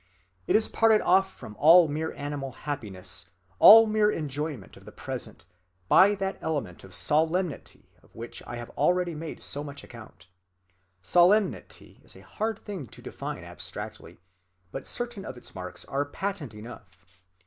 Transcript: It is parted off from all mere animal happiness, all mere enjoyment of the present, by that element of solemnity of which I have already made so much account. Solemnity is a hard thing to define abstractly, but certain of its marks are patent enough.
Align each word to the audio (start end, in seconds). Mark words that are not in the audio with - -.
It 0.47 0.55
is 0.55 0.67
parted 0.67 1.01
off 1.01 1.31
from 1.31 1.55
all 1.59 1.87
mere 1.87 2.11
animal 2.13 2.53
happiness, 2.53 3.29
all 3.59 3.85
mere 3.85 4.09
enjoyment 4.11 4.75
of 4.75 4.85
the 4.85 4.91
present, 4.91 5.45
by 5.87 6.15
that 6.15 6.39
element 6.41 6.83
of 6.83 6.95
solemnity 6.95 7.87
of 8.01 8.15
which 8.15 8.41
I 8.47 8.55
have 8.55 8.71
already 8.71 9.13
made 9.13 9.43
so 9.43 9.63
much 9.63 9.83
account. 9.83 10.25
Solemnity 11.03 12.01
is 12.03 12.15
a 12.15 12.23
hard 12.23 12.65
thing 12.65 12.87
to 12.87 13.01
define 13.03 13.43
abstractly, 13.43 14.17
but 14.71 14.87
certain 14.87 15.23
of 15.23 15.37
its 15.37 15.53
marks 15.53 15.85
are 15.85 16.03
patent 16.05 16.55
enough. 16.55 17.05